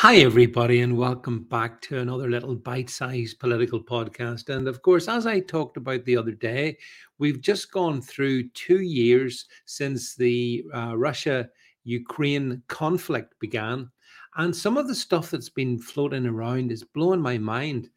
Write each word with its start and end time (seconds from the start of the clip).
Hi, 0.00 0.18
everybody, 0.18 0.82
and 0.82 0.96
welcome 0.96 1.42
back 1.42 1.80
to 1.80 1.98
another 1.98 2.30
little 2.30 2.54
bite 2.54 2.88
sized 2.88 3.40
political 3.40 3.82
podcast. 3.82 4.48
And 4.48 4.68
of 4.68 4.80
course, 4.80 5.08
as 5.08 5.26
I 5.26 5.40
talked 5.40 5.76
about 5.76 6.04
the 6.04 6.16
other 6.16 6.30
day, 6.30 6.78
we've 7.18 7.40
just 7.40 7.72
gone 7.72 8.00
through 8.00 8.50
two 8.50 8.80
years 8.80 9.46
since 9.64 10.14
the 10.14 10.64
uh, 10.72 10.96
Russia 10.96 11.48
Ukraine 11.82 12.62
conflict 12.68 13.34
began. 13.40 13.90
And 14.36 14.54
some 14.54 14.76
of 14.76 14.86
the 14.86 14.94
stuff 14.94 15.32
that's 15.32 15.50
been 15.50 15.80
floating 15.80 16.26
around 16.26 16.70
is 16.70 16.84
blowing 16.84 17.20
my 17.20 17.36
mind. 17.36 17.90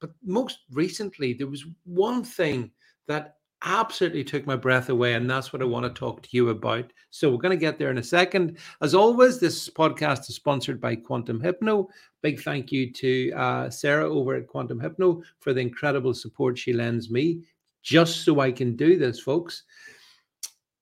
But 0.00 0.10
most 0.22 0.60
recently, 0.70 1.32
there 1.32 1.48
was 1.48 1.66
one 1.82 2.22
thing 2.22 2.70
that 3.08 3.37
absolutely 3.64 4.24
took 4.24 4.46
my 4.46 4.56
breath 4.56 4.88
away. 4.88 5.14
And 5.14 5.28
that's 5.28 5.52
what 5.52 5.62
I 5.62 5.66
want 5.66 5.84
to 5.84 5.98
talk 5.98 6.22
to 6.22 6.28
you 6.32 6.50
about. 6.50 6.92
So 7.10 7.30
we're 7.30 7.38
going 7.38 7.56
to 7.58 7.60
get 7.60 7.78
there 7.78 7.90
in 7.90 7.98
a 7.98 8.02
second. 8.02 8.58
As 8.82 8.94
always, 8.94 9.40
this 9.40 9.68
podcast 9.68 10.28
is 10.28 10.36
sponsored 10.36 10.80
by 10.80 10.96
Quantum 10.96 11.40
Hypno. 11.40 11.88
Big 12.22 12.40
thank 12.40 12.70
you 12.70 12.92
to 12.92 13.32
uh, 13.32 13.70
Sarah 13.70 14.08
over 14.08 14.34
at 14.34 14.46
Quantum 14.46 14.80
Hypno 14.80 15.22
for 15.40 15.52
the 15.52 15.60
incredible 15.60 16.14
support 16.14 16.58
she 16.58 16.72
lends 16.72 17.10
me 17.10 17.42
just 17.82 18.24
so 18.24 18.40
I 18.40 18.52
can 18.52 18.76
do 18.76 18.98
this, 18.98 19.20
folks. 19.20 19.64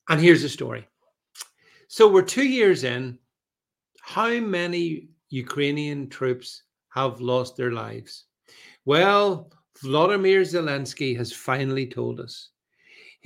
And 0.09 0.21
here's 0.21 0.43
the 0.43 0.49
story. 0.49 0.87
So 1.89 2.11
we're 2.11 2.23
two 2.23 2.47
years 2.47 2.85
in. 2.85 3.19
How 4.01 4.39
many 4.41 5.09
Ukrainian 5.31 6.09
troops 6.09 6.63
have 6.91 7.21
lost 7.21 7.57
their 7.57 7.73
lives? 7.73 8.25
Well, 8.85 9.51
Vladimir 9.83 10.43
Zelensky 10.43 11.17
has 11.17 11.33
finally 11.33 11.87
told 11.87 12.21
us. 12.21 12.51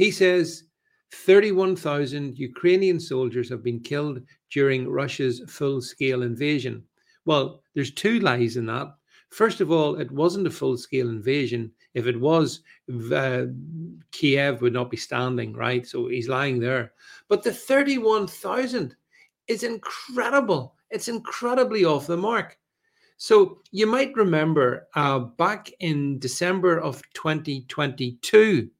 He 0.00 0.10
says 0.10 0.64
31,000 1.12 2.38
Ukrainian 2.38 2.98
soldiers 2.98 3.50
have 3.50 3.62
been 3.62 3.80
killed 3.80 4.22
during 4.50 4.88
Russia's 4.88 5.42
full 5.46 5.82
scale 5.82 6.22
invasion. 6.22 6.84
Well, 7.26 7.62
there's 7.74 7.90
two 7.90 8.18
lies 8.20 8.56
in 8.56 8.64
that. 8.64 8.94
First 9.28 9.60
of 9.60 9.70
all, 9.70 10.00
it 10.00 10.10
wasn't 10.10 10.46
a 10.46 10.50
full 10.50 10.78
scale 10.78 11.10
invasion. 11.10 11.70
If 11.92 12.06
it 12.06 12.18
was, 12.18 12.62
uh, 13.12 13.48
Kiev 14.10 14.62
would 14.62 14.72
not 14.72 14.90
be 14.90 14.96
standing, 14.96 15.52
right? 15.52 15.86
So 15.86 16.08
he's 16.08 16.30
lying 16.30 16.60
there. 16.60 16.94
But 17.28 17.42
the 17.42 17.52
31,000 17.52 18.96
is 19.48 19.64
incredible. 19.64 20.76
It's 20.88 21.08
incredibly 21.08 21.84
off 21.84 22.06
the 22.06 22.16
mark. 22.16 22.56
So 23.18 23.58
you 23.70 23.86
might 23.86 24.16
remember 24.16 24.88
uh, 24.94 25.18
back 25.18 25.70
in 25.78 26.18
December 26.20 26.78
of 26.78 27.02
2022, 27.12 28.70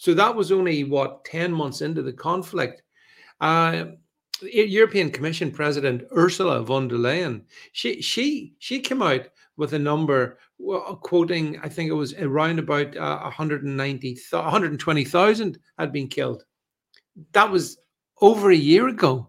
so 0.00 0.14
that 0.14 0.34
was 0.34 0.50
only 0.50 0.82
what 0.82 1.26
10 1.26 1.52
months 1.52 1.82
into 1.82 2.00
the 2.00 2.14
conflict. 2.14 2.82
Uh, 3.38 3.84
European 4.40 5.10
Commission 5.10 5.50
President 5.50 6.04
Ursula 6.16 6.62
von 6.62 6.88
der 6.88 6.96
Leyen, 6.96 7.42
she 7.72 8.00
she 8.00 8.54
she 8.60 8.80
came 8.80 9.02
out 9.02 9.28
with 9.58 9.74
a 9.74 9.78
number 9.78 10.38
quoting, 11.02 11.60
I 11.62 11.68
think 11.68 11.90
it 11.90 11.94
was 11.94 12.14
around 12.14 12.58
about 12.58 12.96
uh, 12.96 13.20
190, 13.20 14.18
120,000 14.30 15.58
had 15.78 15.92
been 15.92 16.08
killed. 16.08 16.44
That 17.32 17.50
was 17.50 17.76
over 18.22 18.50
a 18.50 18.56
year 18.56 18.88
ago. 18.88 19.28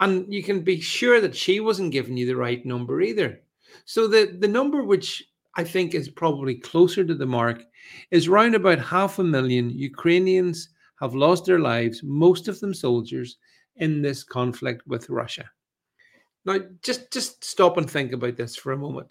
And 0.00 0.32
you 0.32 0.42
can 0.42 0.62
be 0.62 0.80
sure 0.80 1.20
that 1.20 1.36
she 1.36 1.60
wasn't 1.60 1.92
giving 1.92 2.16
you 2.16 2.24
the 2.24 2.36
right 2.36 2.64
number 2.64 3.02
either. 3.02 3.42
So 3.84 4.08
the, 4.08 4.34
the 4.38 4.48
number 4.48 4.82
which 4.82 5.28
I 5.58 5.64
think 5.64 5.92
is 5.92 6.08
probably 6.08 6.54
closer 6.54 7.04
to 7.04 7.16
the 7.16 7.26
mark, 7.26 7.64
is 8.12 8.28
round 8.28 8.54
about 8.54 8.78
half 8.78 9.18
a 9.18 9.24
million 9.24 9.70
Ukrainians 9.70 10.68
have 11.00 11.16
lost 11.16 11.46
their 11.46 11.58
lives, 11.58 12.00
most 12.04 12.46
of 12.46 12.60
them 12.60 12.72
soldiers, 12.72 13.38
in 13.74 14.00
this 14.00 14.22
conflict 14.22 14.86
with 14.86 15.10
Russia. 15.10 15.50
Now, 16.44 16.60
just, 16.82 17.12
just 17.12 17.42
stop 17.42 17.76
and 17.76 17.90
think 17.90 18.12
about 18.12 18.36
this 18.36 18.54
for 18.54 18.70
a 18.70 18.76
moment. 18.76 19.08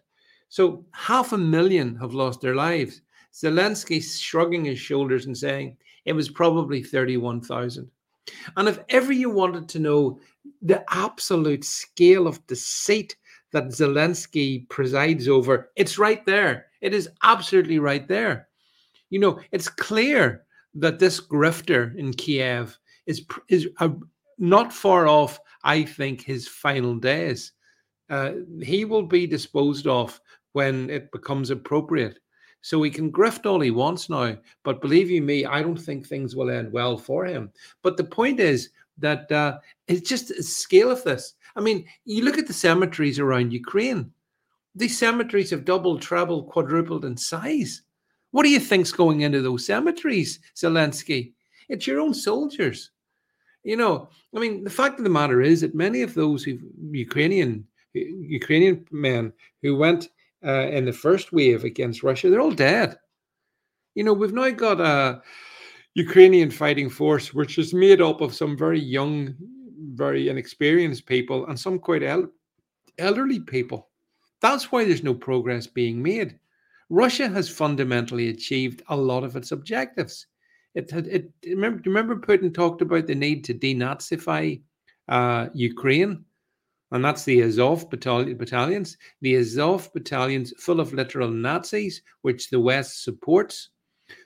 So, 0.48 0.86
half 0.94 1.34
a 1.34 1.38
million 1.38 1.98
have 1.98 2.14
lost 2.14 2.40
their 2.40 2.56
lives. 2.56 3.02
Zelensky 3.34 4.02
shrugging 4.02 4.64
his 4.64 4.80
shoulders 4.80 5.26
and 5.26 5.38
saying 5.38 5.76
it 6.06 6.14
was 6.14 6.30
probably 6.30 6.82
31,000. 6.82 7.92
And 8.56 8.70
if 8.70 8.80
ever 8.88 9.12
you 9.12 9.30
wanted 9.30 9.68
to 9.70 9.80
know 9.80 10.20
the 10.62 10.86
absolute 10.90 11.66
scale 11.66 12.26
of 12.26 12.46
deceit 12.48 13.18
that 13.52 13.66
Zelensky 13.66 14.68
presides 14.70 15.28
over, 15.28 15.72
it's 15.76 15.98
right 15.98 16.26
there. 16.26 16.68
It 16.82 16.94
is 16.94 17.10
absolutely 17.24 17.80
right 17.80 18.08
there. 18.08 18.48
You 19.10 19.20
know, 19.20 19.40
it's 19.52 19.70
clear 19.70 20.44
that 20.76 21.00
this 21.00 21.20
grifter 21.20 21.96
in 21.96 22.14
Kiev 22.14 22.78
is 23.06 23.26
is 23.48 23.68
uh, 23.80 23.90
not 24.38 24.74
far 24.74 25.08
off. 25.08 25.40
I 25.64 25.84
think 25.84 26.22
his 26.22 26.48
final 26.48 26.96
days. 26.96 27.54
Uh, 28.10 28.32
he 28.62 28.86
will 28.86 29.04
be 29.04 29.28
disposed 29.28 29.88
of 29.88 30.22
when 30.54 30.90
it 30.90 31.12
becomes 31.12 31.50
appropriate. 31.50 32.20
So 32.62 32.82
he 32.82 32.90
can 32.90 33.12
grift 33.12 33.46
all 33.46 33.60
he 33.60 33.72
wants 33.72 34.10
now, 34.10 34.38
but 34.64 34.82
believe 34.82 35.10
you 35.10 35.22
me, 35.22 35.46
I 35.46 35.62
don't 35.62 35.80
think 35.80 36.06
things 36.06 36.36
will 36.36 36.50
end 36.50 36.72
well 36.72 36.98
for 36.98 37.26
him. 37.26 37.52
But 37.82 37.98
the 37.98 38.04
point 38.04 38.40
is 38.40 38.70
that 38.98 39.32
uh, 39.32 39.60
it's 39.88 40.10
just 40.10 40.30
the 40.30 40.44
scale 40.44 40.90
of 40.90 41.04
this. 41.04 41.36
I 41.58 41.62
mean, 41.62 41.86
you 42.06 42.24
look 42.24 42.38
at 42.38 42.46
the 42.46 42.54
cemeteries 42.54 43.18
around 43.20 43.52
Ukraine. 43.52 44.12
These 44.76 44.98
cemeteries 44.98 45.50
have 45.50 45.66
doubled, 45.66 46.04
trebled, 46.04 46.50
quadrupled 46.50 47.04
in 47.04 47.18
size. 47.18 47.82
What 48.30 48.44
do 48.44 48.50
you 48.50 48.60
think's 48.60 48.92
going 48.92 49.22
into 49.22 49.42
those 49.42 49.66
cemeteries, 49.66 50.40
Zelensky? 50.56 51.34
It's 51.68 51.88
your 51.88 52.00
own 52.00 52.14
soldiers. 52.14 52.92
You 53.64 53.76
know, 53.76 54.10
I 54.36 54.40
mean, 54.40 54.64
the 54.64 54.70
fact 54.70 55.00
of 55.00 55.04
the 55.04 55.10
matter 55.10 55.42
is 55.42 55.62
that 55.62 55.74
many 55.74 56.04
of 56.04 56.14
those 56.14 56.48
Ukrainian 56.92 57.68
Ukrainian 57.94 58.86
men 58.92 59.34
who 59.64 59.76
went 59.76 60.10
uh, 60.46 60.68
in 60.68 60.86
the 60.86 60.94
first 60.94 61.34
wave 61.34 61.64
against 61.64 62.04
Russia, 62.04 62.30
they're 62.30 62.42
all 62.42 62.52
dead. 62.52 62.96
You 63.96 64.04
know, 64.04 64.14
we've 64.14 64.32
now 64.32 64.52
got 64.52 64.80
a 64.80 65.24
Ukrainian 65.96 66.52
fighting 66.52 66.92
force 66.92 67.34
which 67.34 67.58
is 67.58 67.74
made 67.74 68.00
up 68.00 68.22
of 68.22 68.36
some 68.36 68.56
very 68.56 68.80
young 68.80 69.36
very 69.98 70.30
inexperienced 70.30 71.06
people 71.06 71.48
and 71.48 71.60
some 71.60 71.80
quite 71.80 72.04
el- 72.04 72.32
elderly 72.98 73.40
people. 73.40 73.90
That's 74.42 74.72
why 74.72 74.86
there's 74.86 75.04
no 75.04 75.16
progress 75.16 75.68
being 75.68 76.02
made. 76.02 76.40
Russia 76.90 77.28
has 77.28 77.50
fundamentally 77.50 78.30
achieved 78.30 78.82
a 78.88 78.96
lot 78.96 79.24
of 79.24 79.36
its 79.36 79.52
objectives. 79.52 80.28
It 80.76 80.92
had 80.92 81.08
it 81.08 81.32
remember 81.46 81.82
remember 81.86 82.16
Putin 82.16 82.54
talked 82.54 82.82
about 82.82 83.08
the 83.08 83.16
need 83.16 83.44
to 83.46 83.54
denazify 83.54 84.62
uh, 85.10 85.48
Ukraine, 85.54 86.24
and 86.92 87.04
that's 87.04 87.26
the 87.26 87.42
Azov 87.42 87.90
battalion, 87.90 88.38
battalions. 88.38 88.98
The 89.22 89.36
Azov 89.38 89.92
battalions 89.94 90.54
full 90.60 90.80
of 90.80 90.94
literal 90.94 91.30
Nazis, 91.30 92.04
which 92.22 92.50
the 92.50 92.60
West 92.60 93.04
supports. 93.04 93.70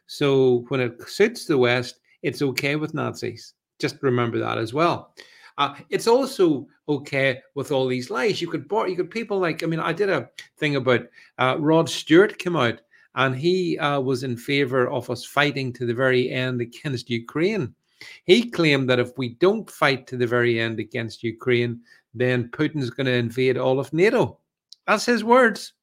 So 0.08 0.66
when 0.68 0.82
it 0.82 1.02
suits 1.08 1.46
the 1.46 1.58
West, 1.58 2.00
it's 2.22 2.42
okay 2.42 2.76
with 2.76 2.94
Nazis. 2.94 3.53
Just 3.80 3.96
remember 4.03 4.38
that 4.40 4.58
as 4.58 4.74
well. 4.74 5.16
Uh, 5.58 5.76
it's 5.90 6.08
also 6.08 6.68
okay 6.88 7.40
with 7.56 7.72
all 7.72 7.88
these 7.88 8.10
lies. 8.10 8.42
You 8.42 8.50
could 8.50 8.66
you 8.88 8.96
could 8.96 9.12
people 9.12 9.40
like 9.40 9.64
I 9.64 9.66
mean 9.68 9.80
I 9.80 9.94
did 9.94 10.10
a 10.10 10.30
thing 10.58 10.76
about 10.76 11.02
uh, 11.38 11.58
Rod 11.60 11.90
Stewart 11.90 12.38
came 12.38 12.56
out 12.56 12.82
and 13.16 13.36
he 13.36 13.78
uh, 13.78 14.00
was 14.00 14.24
in 14.24 14.38
favor 14.38 14.90
of 14.90 15.10
us 15.10 15.26
fighting 15.26 15.74
to 15.74 15.86
the 15.86 15.94
very 15.94 16.30
end 16.30 16.62
against 16.62 17.10
Ukraine. 17.10 17.76
He 18.24 18.50
claimed 18.50 18.90
that 18.90 19.00
if 19.00 19.18
we 19.18 19.30
don't 19.36 19.70
fight 19.70 20.08
to 20.08 20.18
the 20.18 20.28
very 20.28 20.60
end 20.60 20.80
against 20.80 21.24
Ukraine, 21.24 21.82
then 22.14 22.50
Putin's 22.50 22.90
going 22.90 23.06
to 23.06 23.14
invade 23.14 23.58
all 23.58 23.80
of 23.80 23.94
NATO. 23.94 24.40
That's 24.88 25.06
his 25.06 25.24
words. 25.24 25.74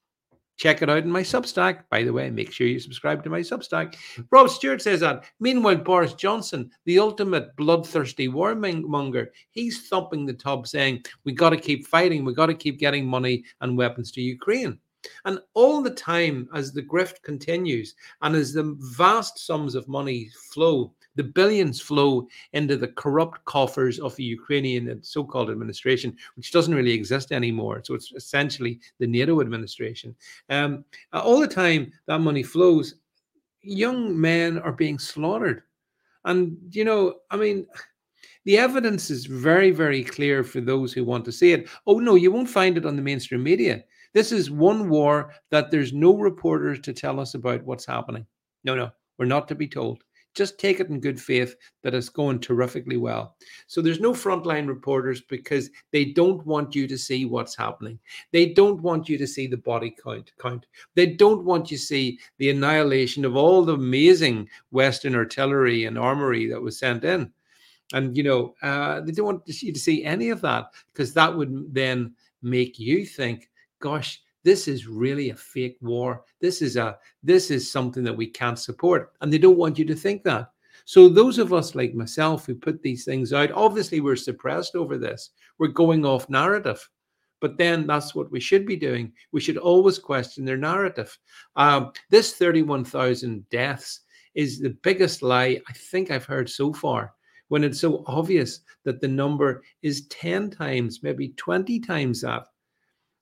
Check 0.58 0.82
it 0.82 0.91
out 0.91 1.04
in 1.04 1.10
my 1.10 1.22
Substack. 1.22 1.84
By 1.88 2.02
the 2.02 2.12
way, 2.12 2.31
make 2.31 2.50
sure 2.50 2.66
you 2.66 2.81
subscribe 2.81 3.22
to 3.22 3.31
my 3.31 3.40
Substack. 3.40 3.94
Rod 4.31 4.49
Stewart 4.49 4.82
says 4.82 5.00
that. 5.00 5.25
Meanwhile, 5.38 5.76
Boris 5.76 6.14
Johnson, 6.14 6.70
the 6.84 6.99
ultimate 6.99 7.55
bloodthirsty 7.55 8.28
warmonger, 8.28 9.28
he's 9.50 9.88
thumping 9.88 10.26
the 10.26 10.32
tub 10.32 10.66
saying, 10.66 11.05
We 11.25 11.32
got 11.32 11.50
to 11.50 11.56
keep 11.56 11.87
fighting. 11.87 12.25
We 12.25 12.34
got 12.34 12.46
to 12.46 12.55
keep 12.55 12.81
getting 12.81 13.06
money 13.06 13.44
and 13.60 13.78
weapons 13.78 14.10
to 14.12 14.20
Ukraine. 14.20 14.81
And 15.25 15.38
all 15.55 15.81
the 15.81 15.94
time, 15.94 16.49
as 16.52 16.72
the 16.72 16.82
grift 16.82 17.22
continues 17.22 17.94
and 18.22 18.34
as 18.34 18.52
the 18.52 18.76
vast 18.96 19.38
sums 19.38 19.76
of 19.76 19.87
money 19.87 20.28
flow 20.52 20.93
the 21.19 21.25
billions 21.25 21.81
flow 21.81 22.29
into 22.53 22.76
the 22.76 22.87
corrupt 22.87 23.44
coffers 23.44 23.99
of 23.99 24.15
the 24.15 24.23
Ukrainian 24.23 25.03
so 25.03 25.25
called 25.25 25.50
administration, 25.50 26.17
which 26.37 26.53
doesn't 26.53 26.76
really 26.76 26.93
exist 26.93 27.32
anymore. 27.32 27.82
So 27.85 27.94
it's 27.94 28.12
essentially 28.12 28.79
the 29.00 29.09
NATO 29.09 29.41
administration. 29.41 30.15
Um, 30.49 30.85
all 31.12 31.41
the 31.41 31.49
time 31.49 31.93
that 32.06 32.20
money 32.20 32.44
flows, 32.44 32.94
young 33.62 34.19
men 34.19 34.61
are 34.61 34.73
being 34.73 34.97
slaughtered. 35.00 35.65
And, 36.25 36.56
you 36.70 36.85
know, 36.85 37.17
I 37.32 37.37
mean, 37.37 37.67
the 38.44 38.56
evidence 38.56 39.11
is 39.11 39.26
very, 39.26 39.73
very 39.73 40.05
clear 40.05 40.44
for 40.44 40.61
those 40.61 40.93
who 40.93 41.05
want 41.05 41.25
to 41.25 41.32
see 41.32 41.53
it. 41.53 41.69
Oh, 41.88 41.99
no, 41.99 42.14
you 42.14 42.31
won't 42.31 42.49
find 42.49 42.79
it 42.79 42.87
on 42.87 42.94
the 42.94 43.03
mainstream 43.03 43.43
media. 43.43 43.82
This 44.14 44.31
is 44.31 44.53
one 44.53 44.88
war 44.88 45.32
that 45.50 45.73
there's 45.73 45.93
no 45.93 46.17
reporters 46.17 46.79
to 46.82 46.93
tell 46.93 47.19
us 47.19 47.35
about 47.35 47.64
what's 47.64 47.87
happening. 47.87 48.25
No, 48.62 48.76
no, 48.76 48.91
we're 49.19 49.26
not 49.26 49.49
to 49.49 49.56
be 49.56 49.67
told 49.67 50.05
just 50.38 50.58
take 50.58 50.81
it 50.81 50.88
in 50.88 51.00
good 51.00 51.20
faith 51.20 51.56
that 51.82 51.94
it's 51.94 52.08
going 52.08 52.38
terrifically 52.38 52.96
well. 52.96 53.37
So 53.67 53.82
there's 53.82 54.00
no 54.00 54.12
frontline 54.12 54.69
reporters 54.69 55.20
because 55.20 55.69
they 55.90 56.06
don't 56.06 56.46
want 56.46 56.75
you 56.75 56.87
to 56.87 56.96
see 56.96 57.25
what's 57.25 57.56
happening. 57.56 57.99
They 58.32 58.46
don't 58.46 58.81
want 58.81 59.08
you 59.08 59.19
to 59.19 59.26
see 59.26 59.49
the 59.49 59.56
body 59.56 59.94
count. 60.02 60.32
count. 60.38 60.67
They 60.94 61.06
don't 61.06 61.44
want 61.44 61.70
you 61.70 61.76
to 61.76 61.82
see 61.82 62.19
the 62.38 62.50
annihilation 62.50 63.25
of 63.25 63.37
all 63.37 63.64
the 63.64 63.75
amazing 63.75 64.49
Western 64.70 65.14
artillery 65.14 65.85
and 65.85 65.99
armory 65.99 66.49
that 66.49 66.62
was 66.62 66.79
sent 66.79 67.05
in. 67.05 67.32
And 67.93 68.17
you 68.17 68.23
know, 68.23 68.55
uh, 68.62 69.00
they 69.00 69.12
don't 69.12 69.26
want 69.26 69.43
you 69.46 69.73
to 69.73 69.81
see 69.81 70.05
any 70.05 70.31
of 70.31 70.40
that 70.43 70.67
because 70.93 71.12
that 71.14 71.35
would 71.35 71.75
then 71.75 72.14
make 72.43 72.79
you 72.79 73.05
think, 73.05 73.50
"Gosh, 73.81 74.23
this 74.49 74.67
is 74.67 74.87
really 74.87 75.29
a 75.29 75.37
fake 75.37 75.77
war. 75.83 76.25
This 76.41 76.62
is 76.62 76.77
a 76.77 76.99
this 77.23 77.50
is 77.50 77.71
something 77.71 78.03
that 78.05 78.17
we 78.17 78.27
can't 78.27 78.59
support." 78.59 79.12
And 79.21 79.31
they 79.31 79.37
don't 79.37 79.59
want 79.59 79.79
you 79.79 79.85
to 79.85 79.95
think 79.95 80.25
that. 80.25 80.50
So 80.87 81.06
those 81.06 81.39
of 81.39 81.53
us 81.53 81.75
like 81.75 81.93
myself 81.93 82.47
who 82.47 82.55
put 82.55 82.83
these 82.83 83.05
things 83.05 83.35
out, 83.35 83.53
obviously 83.53 84.00
we're 84.00 84.17
suppressed 84.17 84.75
over 84.75 84.97
this. 84.97 85.31
We're 85.59 85.69
going 85.83 86.06
off 86.06 86.31
narrative. 86.31 86.89
But 87.41 87.59
then 87.59 87.87
that's 87.87 88.15
what 88.15 88.31
we 88.33 88.41
should 88.41 88.65
be 88.65 88.77
doing. 88.77 89.12
We 89.31 89.41
should 89.43 89.59
always 89.59 89.99
question 89.99 90.47
their 90.47 90.56
narrative. 90.56 91.17
Um, 91.56 91.93
this 92.09 92.35
31,000 92.37 93.49
deaths 93.50 94.00
is 94.35 94.61
the 94.61 94.77
biggest 94.83 95.23
lie 95.23 95.61
I 95.69 95.73
think 95.75 96.11
I've 96.11 96.25
heard 96.25 96.49
so 96.49 96.73
far 96.73 97.15
when 97.49 97.65
it's 97.65 97.81
so 97.81 98.03
obvious 98.06 98.61
that 98.85 99.00
the 99.00 99.09
number 99.09 99.62
is 99.83 100.06
10 100.09 100.50
times, 100.50 101.03
maybe 101.03 101.31
20 101.37 101.81
times 101.81 102.23
that. 102.23 102.47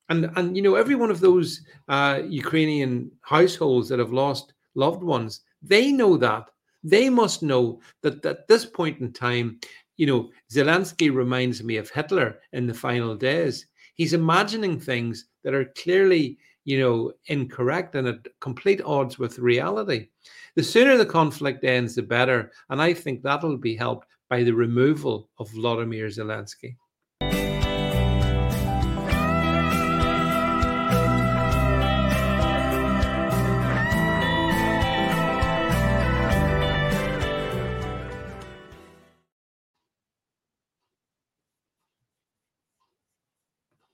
And, 0.08 0.30
and 0.36 0.56
you 0.56 0.62
know, 0.62 0.76
every 0.76 0.94
one 0.94 1.10
of 1.10 1.20
those 1.20 1.62
uh, 1.88 2.20
Ukrainian 2.28 3.10
households 3.22 3.88
that 3.88 3.98
have 3.98 4.12
lost 4.12 4.52
loved 4.74 5.02
ones, 5.02 5.40
they 5.62 5.90
know 5.92 6.16
that. 6.16 6.50
They 6.84 7.08
must 7.08 7.42
know 7.42 7.80
that 8.02 8.24
at 8.24 8.46
this 8.46 8.64
point 8.64 9.00
in 9.00 9.12
time, 9.12 9.58
you 9.96 10.06
know, 10.06 10.30
Zelensky 10.52 11.12
reminds 11.12 11.62
me 11.62 11.78
of 11.78 11.90
Hitler 11.90 12.38
in 12.52 12.66
the 12.66 12.74
final 12.74 13.16
days. 13.16 13.66
He's 13.94 14.12
imagining 14.12 14.78
things 14.78 15.26
that 15.42 15.54
are 15.54 15.72
clearly, 15.76 16.38
you 16.64 16.78
know, 16.78 17.12
incorrect 17.26 17.94
and 17.94 18.06
at 18.08 18.26
complete 18.40 18.82
odds 18.84 19.18
with 19.18 19.38
reality. 19.38 20.08
The 20.54 20.62
sooner 20.62 20.96
the 20.96 21.06
conflict 21.06 21.64
ends, 21.64 21.94
the 21.94 22.02
better. 22.02 22.52
And 22.70 22.80
I 22.80 22.92
think 22.92 23.22
that'll 23.22 23.56
be 23.56 23.74
helped 23.74 24.06
by 24.28 24.42
the 24.42 24.52
removal 24.52 25.28
of 25.38 25.50
Vladimir 25.50 26.06
Zelensky. 26.08 26.76